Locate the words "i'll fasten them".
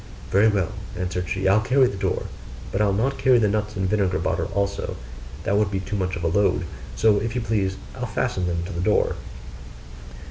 7.93-8.63